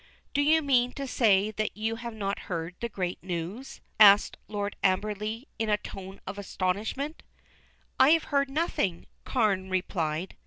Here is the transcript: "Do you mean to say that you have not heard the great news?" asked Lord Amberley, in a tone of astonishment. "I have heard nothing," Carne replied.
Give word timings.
"Do 0.33 0.41
you 0.41 0.63
mean 0.63 0.93
to 0.93 1.05
say 1.05 1.51
that 1.51 1.77
you 1.77 1.97
have 1.97 2.15
not 2.15 2.39
heard 2.49 2.73
the 2.79 2.89
great 2.89 3.21
news?" 3.21 3.81
asked 3.99 4.35
Lord 4.47 4.75
Amberley, 4.83 5.47
in 5.59 5.69
a 5.69 5.77
tone 5.77 6.19
of 6.25 6.39
astonishment. 6.39 7.21
"I 7.99 8.09
have 8.09 8.23
heard 8.33 8.49
nothing," 8.49 9.05
Carne 9.25 9.69
replied. 9.69 10.35